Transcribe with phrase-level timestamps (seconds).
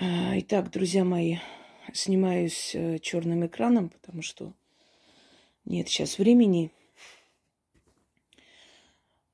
[0.00, 1.38] А, итак, друзья мои,
[1.92, 4.52] снимаюсь э, черным экраном, потому что
[5.64, 6.70] нет сейчас времени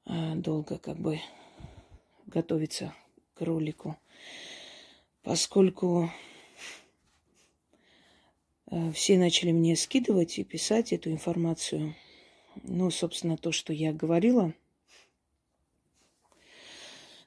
[0.06, 1.20] а, долго как бы
[2.24, 2.94] готовиться
[3.34, 3.98] к ролику,
[5.22, 6.10] поскольку
[8.70, 11.94] э, все начали мне скидывать и писать эту информацию.
[12.62, 14.54] Ну, собственно, то, что я говорила–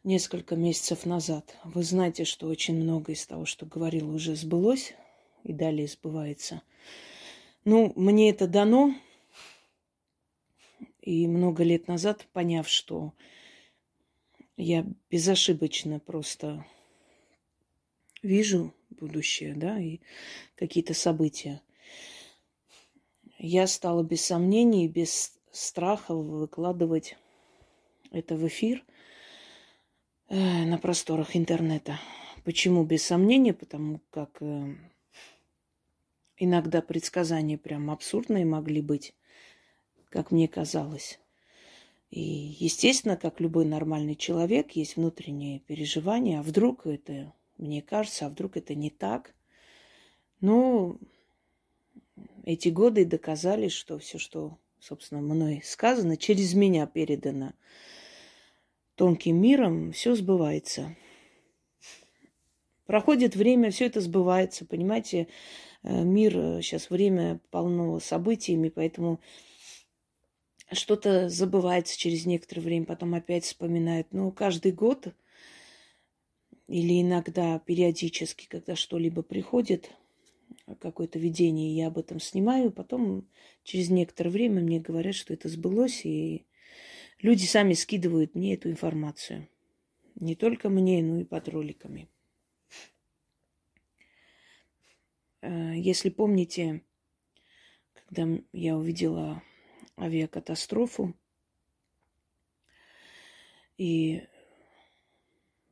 [0.07, 1.57] несколько месяцев назад.
[1.65, 4.93] Вы знаете, что очень много из того, что говорила, уже сбылось
[5.43, 6.61] и далее сбывается.
[7.65, 8.96] Ну, мне это дано.
[11.01, 13.13] И много лет назад, поняв, что
[14.55, 16.65] я безошибочно просто
[18.24, 19.99] вижу будущее, да, и
[20.55, 21.61] какие-то события,
[23.37, 27.18] я стала без сомнений, без страха выкладывать
[28.11, 28.85] это в эфир–
[30.29, 31.99] на просторах интернета.
[32.44, 32.83] Почему?
[32.83, 34.75] Без сомнения, потому как э,
[36.38, 39.13] иногда предсказания прям абсурдные могли быть,
[40.09, 41.19] как мне казалось.
[42.09, 46.39] И, естественно, как любой нормальный человек, есть внутренние переживания.
[46.39, 49.33] А вдруг это, мне кажется, а вдруг это не так?
[50.39, 50.99] Ну,
[52.43, 57.53] эти годы доказали, что все, что, собственно, мной сказано, через меня передано
[58.97, 60.95] тонким миром, все сбывается.
[62.87, 65.27] Проходит время, все это сбывается, понимаете,
[65.83, 69.19] э, мир сейчас э, время полно событиями, поэтому
[70.71, 74.07] что-то забывается через некоторое время, потом опять вспоминают.
[74.11, 75.13] Но каждый год
[76.67, 79.91] или иногда периодически, когда что-либо приходит,
[80.79, 83.27] какое-то видение, я об этом снимаю, потом
[83.63, 86.45] через некоторое время мне говорят, что это сбылось, и
[87.19, 89.47] Люди сами скидывают мне эту информацию.
[90.15, 92.09] Не только мне, но и под роликами.
[95.41, 96.83] Э, если помните,
[97.93, 99.41] когда я увидела
[99.97, 101.15] авиакатастрофу,
[103.77, 104.27] и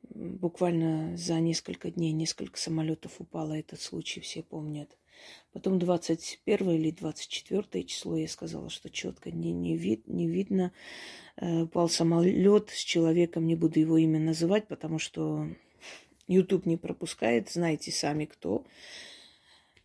[0.03, 4.97] буквально за несколько дней несколько самолетов упало, этот случай все помнят–
[5.53, 10.73] Потом 21 или 24 число я сказала, что четко не, не, вид, не видно.
[11.37, 15.47] Э, упал самолет с человеком, не буду его имя называть, потому что
[16.27, 18.65] YouTube не пропускает, знаете сами кто,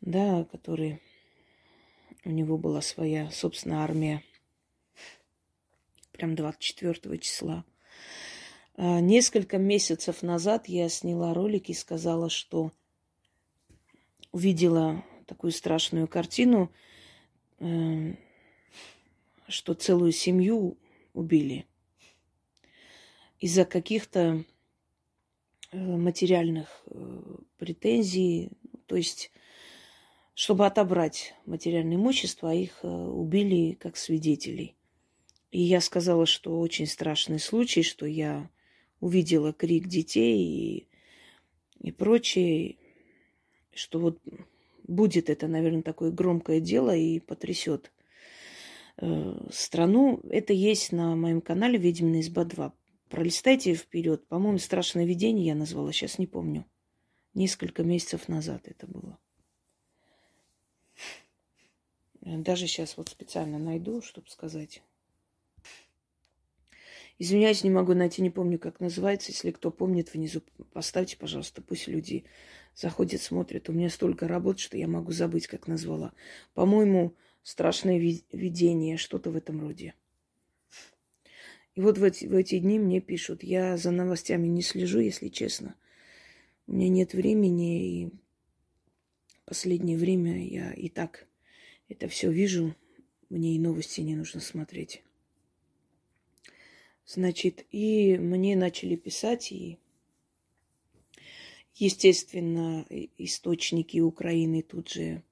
[0.00, 1.00] да, который
[2.24, 4.22] у него была своя, собственно, армия.
[6.12, 7.64] Прям 24 числа.
[8.74, 12.72] А, несколько месяцев назад я сняла ролик и сказала, что
[14.32, 16.72] увидела такую страшную картину,
[17.60, 18.14] э,
[19.46, 20.76] что целую семью
[21.14, 21.66] убили
[23.38, 24.44] из-за каких-то
[25.70, 28.50] э, материальных э, претензий,
[28.86, 29.30] то есть
[30.34, 34.74] чтобы отобрать материальное имущество, а их убили как свидетелей.
[35.52, 38.50] И я сказала, что очень страшный случай, что я
[39.00, 40.88] увидела крик детей и,
[41.78, 42.78] и прочее,
[43.74, 44.18] что вот
[44.90, 47.92] будет это, наверное, такое громкое дело и потрясет
[48.98, 50.20] э, страну.
[50.28, 52.72] Это есть на моем канале «Ведьмина изба 2».
[53.08, 54.26] Пролистайте вперед.
[54.28, 56.66] По-моему, «Страшное видение» я назвала, сейчас не помню.
[57.34, 59.18] Несколько месяцев назад это было.
[62.20, 64.82] Даже сейчас вот специально найду, чтобы сказать.
[67.18, 69.30] Извиняюсь, не могу найти, не помню, как называется.
[69.30, 70.42] Если кто помнит, внизу
[70.72, 72.24] поставьте, пожалуйста, пусть люди
[72.74, 73.68] заходят, смотрят.
[73.68, 76.12] У меня столько работ, что я могу забыть, как назвала.
[76.54, 79.94] По-моему, страшное видение, что-то в этом роде.
[81.74, 85.28] И вот в эти, в эти дни мне пишут, я за новостями не слежу, если
[85.28, 85.74] честно.
[86.66, 88.10] У меня нет времени, и
[89.44, 91.26] последнее время я и так
[91.90, 92.74] это все вижу.
[93.28, 95.02] Мне и новости не нужно смотреть.
[97.04, 99.78] Значит, и мне начали писать, и
[101.80, 102.84] Естественно,
[103.16, 105.22] источники Украины тут же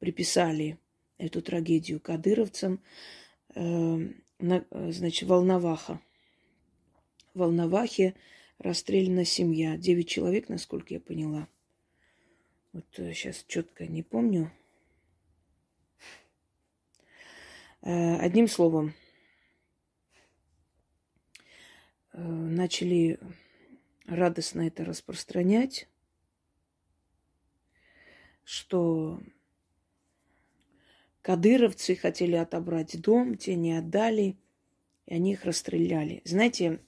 [0.00, 0.76] приписали
[1.18, 2.82] эту трагедию кадыровцам.
[3.54, 6.00] Эм, значит, Волноваха.
[7.32, 8.16] В Волновахе
[8.58, 9.76] расстреляна семья.
[9.76, 11.46] Девять человек, насколько я поняла.
[12.72, 14.50] Вот сейчас э, четко не помню.
[17.82, 18.94] Э, одним словом,
[22.14, 23.20] э, начали
[24.08, 25.88] радостно это распространять,
[28.44, 29.20] что
[31.22, 34.36] кадыровцы хотели отобрать дом, те не отдали,
[35.06, 36.22] и они их расстреляли.
[36.24, 36.80] Знаете,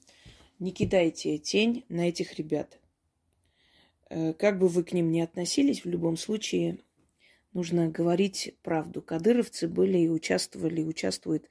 [0.58, 2.78] не кидайте тень на этих ребят.
[4.08, 6.78] Э, как бы вы к ним ни относились, в любом случае
[7.52, 9.02] нужно говорить правду.
[9.02, 11.48] Кадыровцы были и участвовали, и участвуют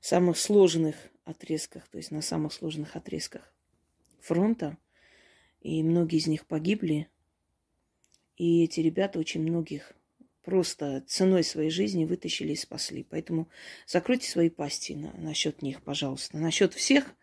[0.00, 3.52] в самых сложных отрезках, то есть на самых сложных отрезках
[4.20, 4.78] фронта.
[5.62, 7.08] И многие из них погибли.
[8.36, 9.92] И эти ребята очень многих
[10.42, 13.06] просто ценой своей жизни вытащили и спасли.
[13.08, 13.48] Поэтому
[13.86, 16.36] закройте свои пасти на, насчет них, пожалуйста.
[16.36, 17.14] Насчет всех,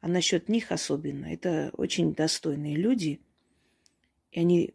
[0.00, 1.26] а насчет них особенно.
[1.26, 3.20] Это очень достойные люди.
[4.30, 4.74] И они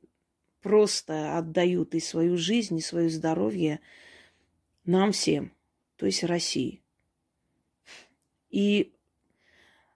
[0.62, 3.80] просто отдают и свою жизнь, и свое здоровье
[4.84, 5.54] нам всем,
[5.96, 6.82] то есть России.
[8.50, 8.94] И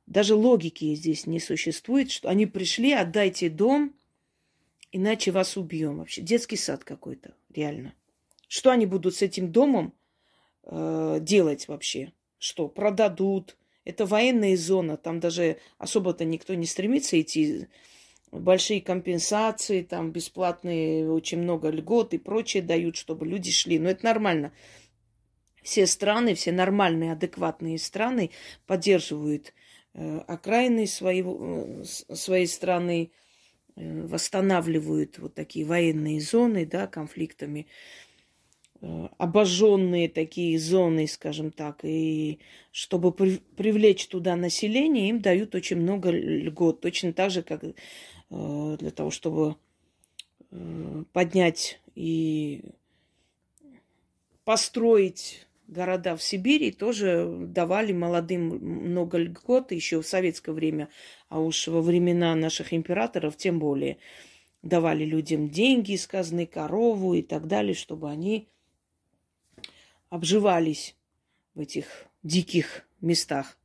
[0.08, 3.94] даже логики здесь не существует, что они пришли, отдайте дом,
[4.92, 5.98] иначе вас убьем.
[5.98, 7.94] Вообще детский сад какой-то, реально.
[8.48, 9.94] Что они будут с этим домом
[10.64, 12.14] э, делать вообще?
[12.40, 13.58] Что, продадут?
[13.84, 17.68] Это военная зона, там даже особо-то никто не стремится идти
[18.32, 23.80] большие компенсации, там бесплатные, очень много льгот и прочее дают, чтобы люди шли.
[23.80, 24.52] Но это нормально.
[25.64, 28.32] Все страны, все нормальные, адекватные страны
[28.66, 29.54] поддерживают
[30.28, 33.12] окраины своего, э, своей страны,
[33.76, 37.68] э, восстанавливают вот такие военные зоны, да, конфликтами,
[38.82, 42.40] э, обожженные такие зоны, скажем так, и
[42.72, 47.64] чтобы при, привлечь туда население, им дают очень много льгот, точно так же, как
[48.30, 49.56] Э, для того, чтобы
[50.52, 52.64] э, поднять и
[54.44, 58.58] построить города в Сибири, тоже давали молодым
[58.90, 60.90] много льгот еще в советское время,
[61.30, 63.98] а уж во времена наших императоров тем более
[64.62, 68.48] давали людям деньги казны, корову и так далее, чтобы они
[70.10, 70.96] обживались
[71.54, 73.58] в этих диких местах.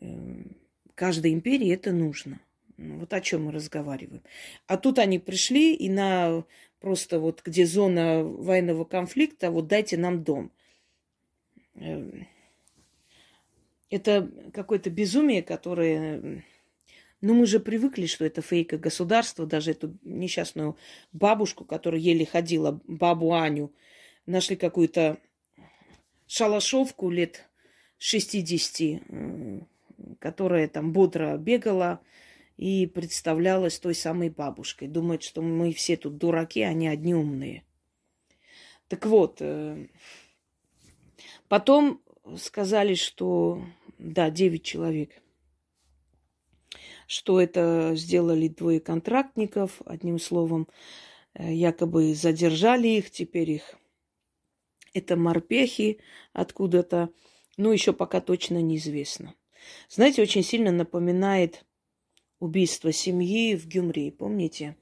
[0.00, 0.56] Эм,
[0.94, 2.40] каждой империи это нужно.
[2.76, 4.22] Ну, вот о чем мы разговариваем.
[4.66, 6.44] А тут они пришли и на
[6.80, 10.52] просто вот где зона военного конфликта, вот дайте нам дом.
[11.76, 12.26] Эм,
[13.90, 16.44] это какое-то безумие, которое...
[17.22, 19.46] Ну, мы же привыкли, что это фейка государства.
[19.46, 20.76] Даже эту несчастную
[21.12, 23.72] бабушку, которая еле ходила, бабу Аню,
[24.26, 25.18] нашли какую-то
[26.26, 27.48] шалашовку лет
[27.98, 29.02] 60,
[30.18, 32.00] которая там бодро бегала,
[32.56, 34.88] и представлялась той самой бабушкой.
[34.88, 37.64] Думает, что мы все тут дураки, они одни умные.
[38.88, 39.88] Так вот, э,
[41.48, 42.02] потом
[42.36, 43.62] сказали, что
[43.98, 45.10] да, 9 человек,
[47.06, 50.68] что это сделали двое контрактников, одним словом,
[51.34, 53.76] э, якобы задержали их, теперь их
[54.92, 56.00] это морпехи
[56.32, 57.10] откуда-то,
[57.56, 59.34] ну, еще пока точно неизвестно.
[59.88, 61.64] Знаете, очень сильно напоминает
[62.38, 64.76] убийство семьи в Гюмри, помните?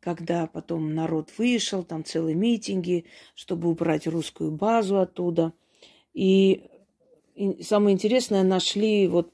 [0.00, 5.52] Когда потом народ вышел, там целые митинги, чтобы убрать русскую базу оттуда.
[6.12, 6.68] И,
[7.60, 9.32] самое интересное, нашли вот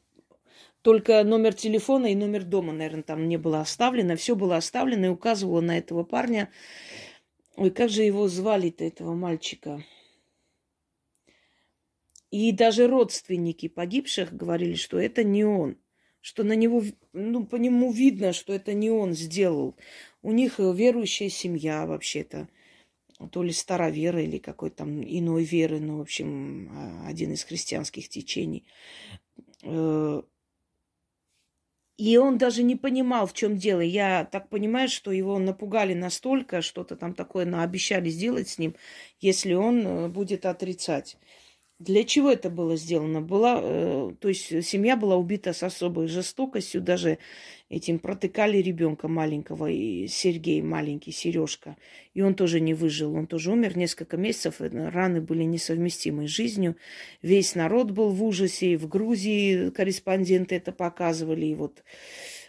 [0.83, 4.17] только номер телефона и номер дома, наверное, там не было оставлено.
[4.17, 6.51] Все было оставлено и указывало на этого парня.
[7.57, 9.83] Ой, как же его звали-то, этого мальчика?
[12.31, 15.77] И даже родственники погибших говорили, что это не он
[16.27, 16.83] что на него,
[17.13, 19.77] ну, по нему видно, что это не он сделал.
[20.23, 22.49] У них верующая семья вообще-то.
[23.33, 28.09] То ли старовера или какой-то там иной веры, ну, в общем, а, один из христианских
[28.09, 28.67] течений.
[29.63, 30.23] Э,
[31.99, 33.81] и он даже не понимал, в чем дело.
[33.81, 38.77] Я так понимаю, что его напугали настолько, что-то там такое наобещали сделать с ним,
[39.21, 41.17] если он э, будет отрицать.
[41.79, 43.23] Для чего это было сделано?
[43.23, 47.19] Была, э, то есть семья была убита с особой жестокостью, даже
[47.69, 51.77] этим протыкали ребенка маленького, и Сергей маленький, Сережка.
[52.15, 56.31] И он тоже не выжил, он тоже умер несколько месяцев, э, раны были несовместимы с
[56.31, 56.77] жизнью.
[57.23, 61.83] Весь народ был в ужасе, и в Грузии корреспонденты это показывали, и вот,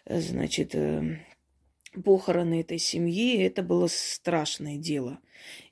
[0.05, 1.19] э, значит, э,
[2.03, 5.19] похороны этой семьи, это было страшное дело.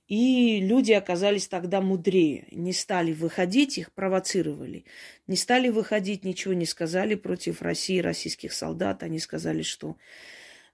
[0.08, 4.86] И люди оказались тогда мудрее, не стали выходить, их провоцировали.
[5.26, 9.02] Не стали выходить, ничего не сказали против России, российских солдат.
[9.02, 9.98] Они сказали, что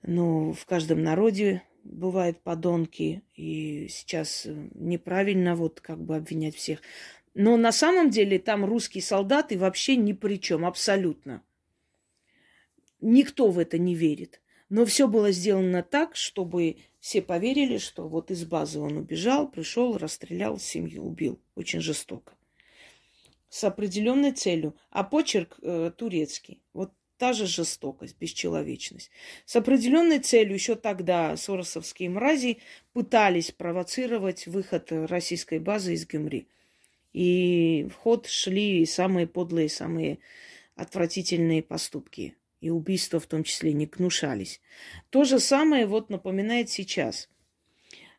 [0.03, 6.81] ну, в каждом народе бывают подонки, и сейчас неправильно вот как бы обвинять всех.
[7.33, 11.41] Но на самом деле там русские солдаты вообще ни при чем, абсолютно.
[12.99, 14.41] Никто в это не верит.
[14.71, 19.97] Но все было сделано так, чтобы все поверили, что вот из базы он убежал, пришел,
[19.97, 21.41] расстрелял семью, убил.
[21.55, 22.37] Очень жестоко.
[23.49, 24.73] С определенной целью.
[24.89, 26.61] А почерк э, турецкий.
[26.71, 29.11] Вот та же жестокость, бесчеловечность.
[29.45, 32.59] С определенной целью еще тогда соросовские мрази
[32.93, 36.47] пытались провоцировать выход российской базы из Гюмри.
[37.11, 40.19] И в ход шли самые подлые, самые
[40.77, 42.35] отвратительные поступки.
[42.61, 44.61] И убийства в том числе не гнушались.
[45.09, 47.27] То же самое вот напоминает сейчас.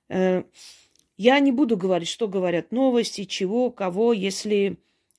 [0.08, 0.42] Э,
[1.16, 4.12] я не буду говорить, что говорят новости, чего, кого.
[4.12, 4.78] Если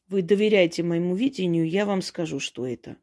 [0.09, 2.97] вы доверяете моему видению, я вам скажу, что это.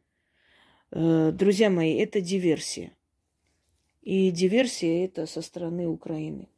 [0.90, 2.92] Э, друзья мои, это диверсия.
[4.02, 6.48] И диверсия это со стороны Украины.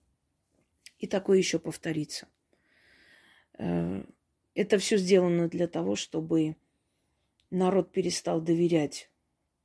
[0.98, 2.26] И такое еще повторится.
[3.58, 4.04] Э,
[4.54, 6.56] это все сделано для того, чтобы
[7.50, 9.08] народ перестал доверять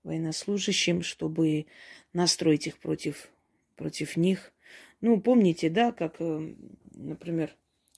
[0.04, 1.66] военнослужащим, чтобы
[2.14, 3.30] настроить их против,
[3.76, 4.54] против них.
[5.02, 6.54] Ну, помните, да, как, э,
[6.94, 7.56] например,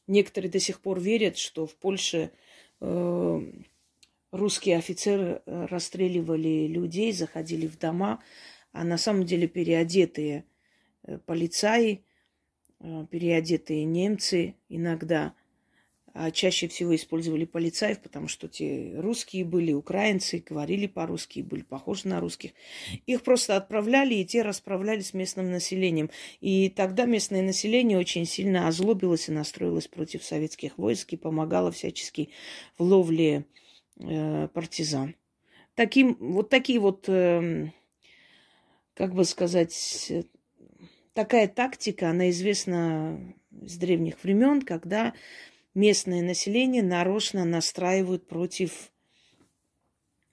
[0.07, 2.31] некоторые до сих пор верят, что в Польше
[2.81, 3.41] э,
[4.31, 8.21] русские офицеры расстреливали людей, заходили в дома,
[8.71, 10.45] а на самом деле переодетые
[11.03, 12.03] э, полицаи,
[12.79, 15.33] э, переодетые немцы иногда
[16.13, 22.07] а чаще всего использовали полицаев, потому что те русские были, украинцы, говорили по-русски, были похожи
[22.07, 22.51] на русских.
[23.05, 26.09] Их просто отправляли, и те расправлялись с местным населением.
[26.41, 32.29] И тогда местное население очень сильно озлобилось и настроилось против советских войск и помогало всячески
[32.77, 33.45] в ловле
[33.99, 35.15] э, партизан.
[35.75, 37.71] Таким, вот такие вот, э,
[38.93, 40.11] как бы сказать,
[41.13, 43.19] такая тактика, она известна
[43.51, 45.13] с древних времен, когда
[45.73, 48.91] местное население нарочно настраивают против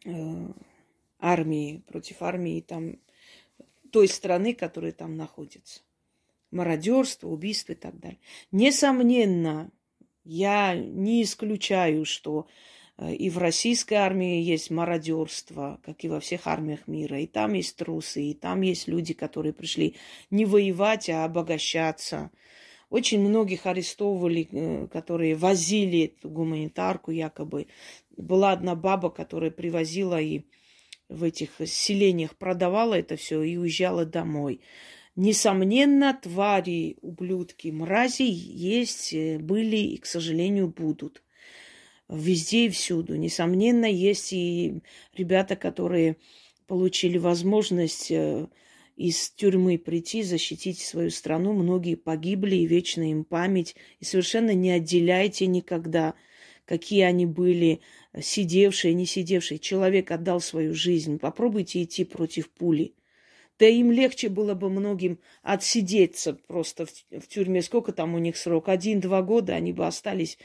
[0.04, 0.48] э,
[1.18, 2.98] армии, против армии там
[3.90, 5.80] той страны, которая там находится.
[6.50, 8.20] Мародерство, убийство и так далее.
[8.52, 9.70] Несомненно,
[10.24, 12.48] я не исключаю, что
[12.98, 17.20] э, и в российской армии есть мародерство, как и во всех армиях мира.
[17.20, 19.96] И там есть трусы, и там есть люди, которые пришли
[20.30, 22.30] не воевать, а обогащаться–
[22.90, 27.66] очень многих арестовывали, э, которые возили эту гуманитарку якобы.
[28.16, 30.42] Была одна баба, которая привозила и
[31.08, 34.60] в этих селениях продавала это все и уезжала домой.
[35.14, 41.22] Несомненно, твари, ублюдки, мрази есть, э, были и, к сожалению, будут.
[42.08, 43.16] Везде и всюду.
[43.16, 44.82] Несомненно, есть и
[45.14, 46.18] ребята, которые
[46.66, 48.46] получили возможность э,
[48.96, 51.52] из тюрьмы прийти, защитить свою страну.
[51.52, 53.76] Многие погибли, и вечная им память.
[54.00, 56.14] И совершенно не отделяйте никогда,
[56.64, 57.80] какие они были,
[58.18, 59.58] сидевшие, не сидевшие.
[59.58, 61.18] Человек отдал свою жизнь.
[61.18, 62.94] Попробуйте идти против пули.
[63.58, 67.62] Да им легче было бы многим отсидеться просто в, в тюрьме.
[67.62, 68.68] Сколько там у них срок?
[68.68, 70.38] Один-два года они бы остались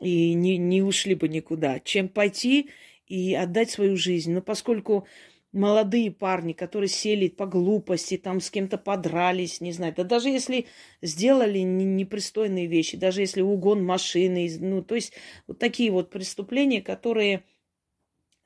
[0.00, 2.70] и не, не ушли бы никуда, чем пойти
[3.06, 4.32] и отдать свою жизнь.
[4.32, 5.06] Но поскольку
[5.52, 9.94] молодые парни, которые сели по глупости, там с кем-то подрались, не знаю.
[9.94, 10.66] Да даже если
[11.02, 15.12] сделали непристойные вещи, даже если угон машины, ну, то есть
[15.46, 17.44] вот такие вот преступления, которые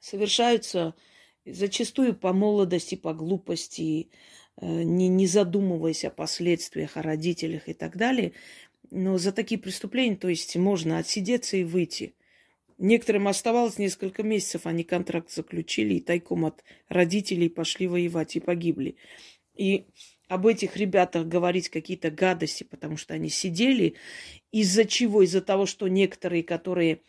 [0.00, 0.94] совершаются
[1.44, 4.10] зачастую по молодости, по глупости,
[4.60, 8.32] э, не, не задумываясь о последствиях, о родителях и так далее.
[8.90, 12.14] Но за такие преступления, то есть можно отсидеться и выйти–
[12.78, 18.96] Некоторым оставалось несколько месяцев, они контракт заключили и тайком от родителей пошли воевать и погибли.
[19.54, 19.86] И
[20.28, 23.94] об этих ребятах говорить какие-то гадости, потому что они сидели.
[24.52, 25.22] Из-за чего?
[25.22, 27.00] Из-за того, что некоторые, которые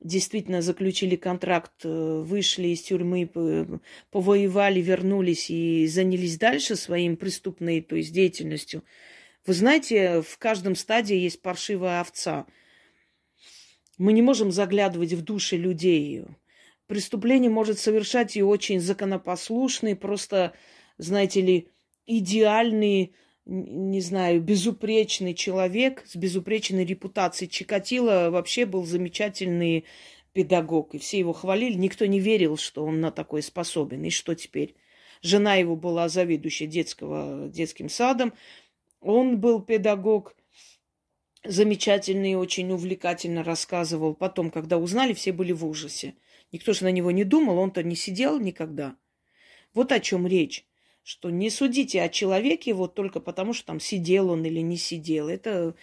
[0.00, 3.28] действительно заключили контракт, э, вышли из тюрьмы,
[4.10, 8.82] повоевали, вернулись и занялись дальше своим преступной, то есть деятельностью.
[9.44, 12.46] Вы знаете, в каждом стадии есть паршивая овца–
[13.98, 16.24] мы не можем заглядывать в души людей.
[16.86, 20.52] Преступление может совершать и очень законопослушный, просто,
[20.98, 21.68] знаете ли,
[22.06, 27.50] идеальный, не знаю, безупречный человек с безупречной репутацией.
[27.50, 29.84] Чикатило вообще был замечательный
[30.32, 31.74] педагог, и все его хвалили.
[31.74, 34.04] Никто не верил, что он на такое способен.
[34.04, 34.74] И что теперь?
[35.22, 38.32] Жена его была заведующей детского, детским садом.
[39.00, 40.34] Он был педагог
[41.44, 44.14] замечательно и очень увлекательно рассказывал.
[44.14, 46.14] Потом, когда узнали, все были в ужасе.
[46.52, 48.96] Никто же на него не думал, он-то не сидел никогда.
[49.74, 50.66] Вот о чем речь.
[51.02, 55.28] Что не судите о человеке вот только потому, что там сидел он или не сидел.
[55.28, 55.74] Это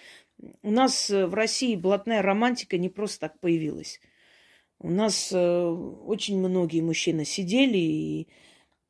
[0.62, 4.00] у нас в России блатная романтика не просто так появилась.
[4.80, 8.28] У нас э, очень многие мужчины сидели и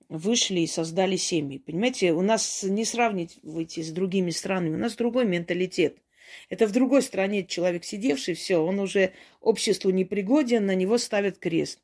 [0.07, 1.57] вышли и создали семьи.
[1.57, 5.97] Понимаете, у нас не сравнивайте с другими странами, у нас другой менталитет–
[6.49, 11.79] это в другой стране человек сидевший, все, он уже обществу непригоден, на него ставят крест.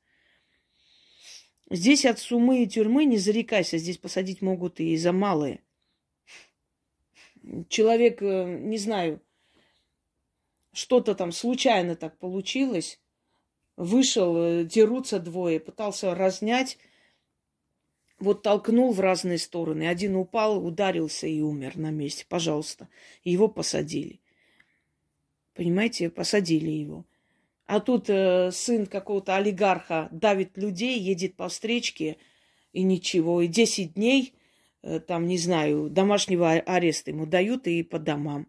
[1.70, 5.62] Здесь от сумы и тюрьмы не зарекайся, здесь посадить могут и за малые.
[7.70, 9.22] Человек, э, не знаю,
[10.74, 13.00] что-то там случайно так получилось,
[13.78, 16.78] вышел, э, дерутся двое, пытался разнять,
[18.20, 19.88] вот толкнул в разные стороны.
[19.88, 22.26] Один упал, ударился и умер на месте.
[22.28, 22.88] Пожалуйста.
[23.24, 24.22] его посадили.
[25.56, 27.06] Понимаете, посадили его.
[27.66, 32.18] А тут э, сын какого-то олигарха давит людей, едет по встречке,
[32.74, 33.42] и ничего.
[33.42, 34.36] И 10 дней,
[34.84, 38.48] э, там, не знаю, домашнего ареста ему дают и по домам.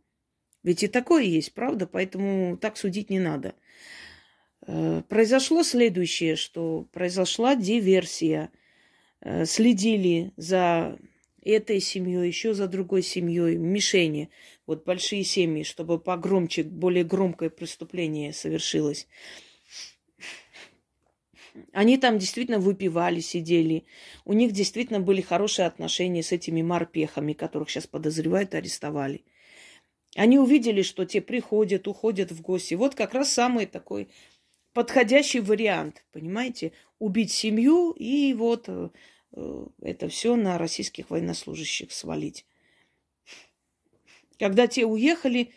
[0.64, 1.86] Ведь и такое есть, правда?
[1.86, 3.54] Поэтому так судить не надо.
[4.66, 8.50] Э, произошло следующее, что произошла диверсия.
[9.20, 10.98] Э, следили за
[11.46, 14.30] этой семьей, еще за другой семьей, мишени,
[14.66, 19.06] вот большие семьи, чтобы погромче, более громкое преступление совершилось.
[21.72, 23.84] Они там действительно выпивали, сидели.
[24.24, 29.24] У них действительно были хорошие отношения с этими морпехами, которых сейчас подозревают арестовали.
[30.16, 32.74] Они увидели, что те приходят, уходят в гости.
[32.74, 34.08] Вот как раз самый такой
[34.74, 36.72] подходящий вариант, понимаете?
[36.98, 38.90] Убить семью и вот Э,
[39.80, 42.46] это все на российских военнослужащих свалить.
[44.38, 45.52] Когда те уехали,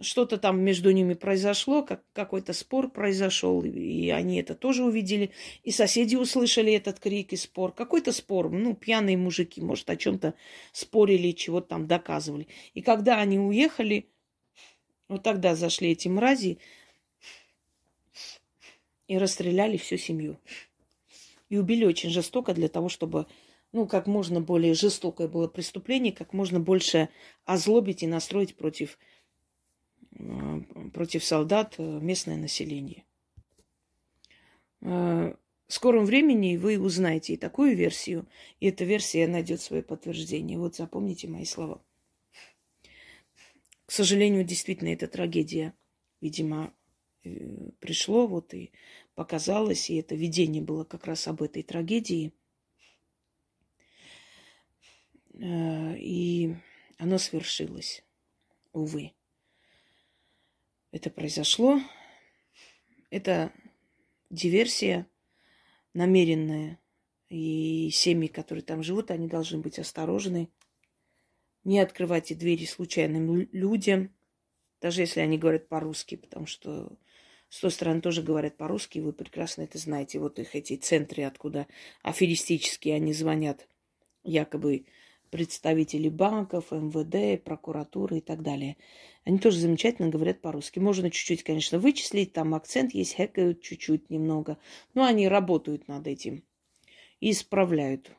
[0.00, 5.30] что-то там между ними произошло, как, какой-то спор произошел, и они это тоже увидели.
[5.62, 7.72] И соседи услышали этот крик и спор.
[7.72, 10.34] Какой-то спор, ну, пьяные мужики, может, о чем-то
[10.72, 12.48] спорили, чего-то там доказывали.
[12.74, 14.08] И когда они уехали,
[15.08, 16.58] вот тогда зашли эти мрази
[19.06, 20.38] и расстреляли всю семью
[21.54, 23.26] и убили очень жестоко для того, чтобы
[23.70, 27.08] ну, как можно более жестокое было преступление, как можно больше
[27.44, 28.98] озлобить и настроить против,
[30.18, 30.60] э,
[30.92, 33.04] против солдат э, местное население.
[34.80, 35.34] Э,
[35.66, 40.58] в скором времени вы узнаете и такую версию, и эта версия найдет свое подтверждение.
[40.58, 41.80] Вот запомните мои слова.
[43.86, 45.72] К сожалению, действительно, эта трагедия,
[46.20, 46.74] видимо,
[47.80, 48.72] пришло вот и
[49.14, 52.32] показалось, и это видение было как раз об этой трагедии.
[55.34, 56.56] Э, и
[56.98, 58.04] оно свершилось,
[58.72, 59.12] увы.
[60.90, 61.80] Это произошло.
[63.10, 63.52] Это
[64.30, 65.08] диверсия
[65.92, 66.78] намеренная.
[67.30, 70.50] И семьи, которые там живут, они должны быть осторожны.
[71.64, 74.14] Не открывайте двери случайным людям,
[74.80, 76.96] даже если они говорят по-русски, потому что
[77.54, 80.18] с той стороны тоже говорят по-русски, вы прекрасно это знаете.
[80.18, 81.68] Вот их эти центры, откуда
[82.02, 83.68] аферистические они звонят,
[84.24, 84.86] якобы
[85.30, 88.76] представители банков, МВД, прокуратуры и так далее.
[89.24, 90.80] Они тоже замечательно говорят по-русски.
[90.80, 94.58] Можно чуть-чуть, конечно, вычислить, там акцент есть, хэкают чуть-чуть немного.
[94.94, 96.42] Но они работают над этим
[97.20, 98.10] и исправляют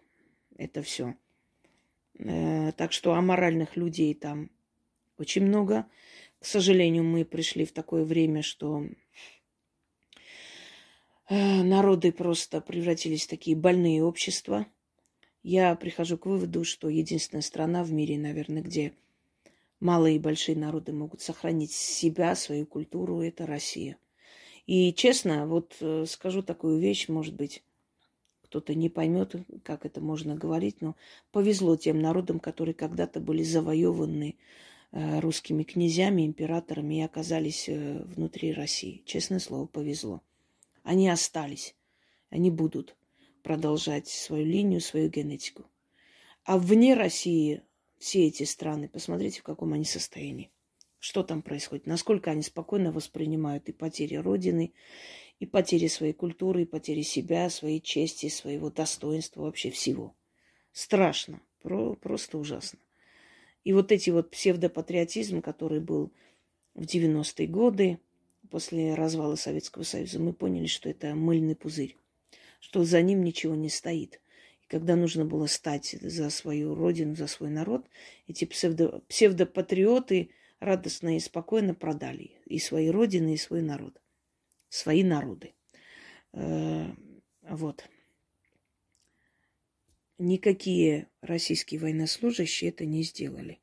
[0.56, 1.13] это все.
[2.19, 4.50] Э, так что аморальных людей там
[5.17, 5.88] очень много.
[6.46, 8.86] К сожалению, мы пришли в такое время, что
[11.28, 14.68] э, народы просто превратились в такие больные общества.
[15.42, 18.94] Я прихожу к выводу, что единственная страна в мире, наверное, где
[19.80, 23.98] малые и большие народы могут сохранить себя, свою культуру, это Россия.
[24.68, 27.64] И честно, вот э, скажу такую вещь, может быть,
[28.44, 30.96] кто-то не поймет, как это можно говорить, но
[31.32, 34.36] повезло тем народам, которые когда-то были завоеваны
[34.96, 39.04] русскими князьями, императорами и оказались э, внутри России.
[39.06, 40.22] Честное слово, повезло.
[40.84, 41.76] Они остались.
[42.30, 42.96] Они будут
[43.44, 45.66] продолжать свою линию, свою генетику.
[46.46, 47.62] А вне России
[47.98, 50.50] все эти страны, посмотрите, в каком они состоянии.
[51.00, 51.88] Что там происходит?
[51.88, 54.74] Насколько они спокойно воспринимают и потери Родины,
[55.40, 60.16] и потери своей культуры, и потери себя, своей чести, своего достоинства, вообще всего.
[60.72, 61.42] Страшно.
[61.62, 62.80] Про, просто ужасно.
[63.65, 66.13] И вот эти вот псевдопатриотизм, который был
[66.75, 67.99] в 90-е годы,
[68.51, 71.97] после развала Советского Союза, мы поняли, что это мыльный пузырь,
[72.60, 74.21] что за ним ничего не стоит.
[74.62, 77.88] И когда нужно было стать за свою родину, за свой народ,
[78.28, 83.99] эти псевдо, псевдопатриоты радостно и спокойно продали и свои родины, и свой народ.
[84.69, 85.56] Свои народы.
[86.34, 86.91] Э,
[87.41, 87.84] вот
[90.17, 93.60] никакие российские военнослужащие это не сделали.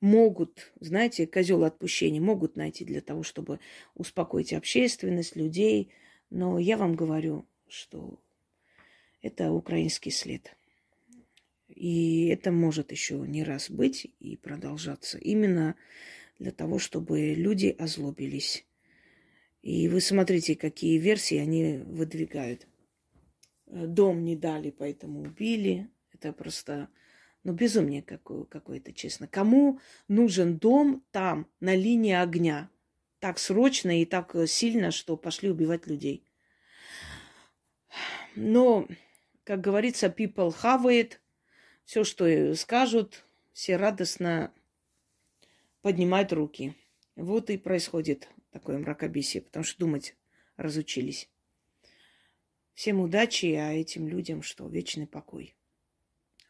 [0.00, 3.60] Могут, знаете, козел отпущения могут найти для того, чтобы
[3.94, 5.90] успокоить общественность, людей.
[6.30, 8.18] Но я вам говорю, что
[9.20, 10.56] это украинский след.
[11.68, 15.18] И это может еще не раз быть и продолжаться.
[15.18, 15.76] Именно
[16.38, 18.64] для того, чтобы люди озлобились.
[19.62, 22.66] И вы смотрите, какие версии они выдвигают.
[23.72, 25.90] Э, дом не дали, поэтому убили.
[26.12, 26.88] Это просто,
[27.42, 29.26] ну, безумие какое- какое-то, честно.
[29.26, 32.68] Кому нужен дом там, на линии огня?
[33.18, 36.24] Так срочно и так сильно, что пошли убивать людей.
[38.36, 38.86] Но,
[39.44, 40.54] как говорится, people
[40.84, 41.18] it.
[41.84, 44.52] Все, что скажут, все радостно
[45.80, 46.74] поднимают руки.
[47.16, 50.16] Вот и происходит такое мракобесие, потому что думать
[50.56, 51.28] разучились.
[52.74, 54.66] Всем удачи, а этим людям что?
[54.68, 55.54] Вечный покой.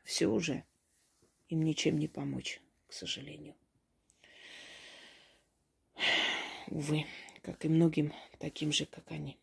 [0.04, 0.64] Все уже.
[1.48, 3.54] Им ничем не помочь, к сожалению.
[6.68, 7.04] Увы,
[7.42, 9.41] как и многим таким же, как они.